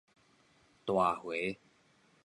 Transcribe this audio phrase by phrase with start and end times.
[0.83, 1.57] 大茴